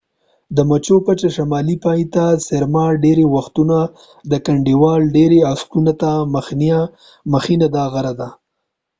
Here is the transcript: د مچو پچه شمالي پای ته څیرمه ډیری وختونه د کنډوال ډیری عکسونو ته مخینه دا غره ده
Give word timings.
د 0.55 0.57
مچو 0.69 0.95
پچه 1.05 1.29
شمالي 1.35 1.75
پای 1.85 2.01
ته 2.13 2.23
څیرمه 2.45 2.85
ډیری 3.03 3.25
وختونه 3.35 3.77
د 4.31 4.33
کنډوال 4.45 5.01
ډیری 5.15 5.39
عکسونو 5.51 5.93
ته 6.01 6.09
مخینه 7.33 7.67
دا 7.75 7.83
غره 7.93 8.13
ده 8.19 8.29